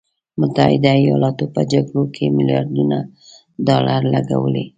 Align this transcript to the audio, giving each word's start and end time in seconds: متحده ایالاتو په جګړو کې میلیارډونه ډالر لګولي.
متحده 0.39 0.91
ایالاتو 1.01 1.45
په 1.55 1.61
جګړو 1.71 2.03
کې 2.15 2.25
میلیارډونه 2.37 2.97
ډالر 3.67 4.01
لګولي. 4.13 4.65